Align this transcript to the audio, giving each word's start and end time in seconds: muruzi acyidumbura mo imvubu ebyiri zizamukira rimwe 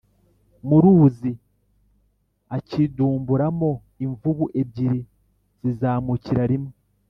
muruzi 0.67 1.31
acyidumbura 2.57 3.45
mo 3.59 3.71
imvubu 4.05 4.45
ebyiri 4.61 5.01
zizamukira 5.61 6.43
rimwe 6.51 6.73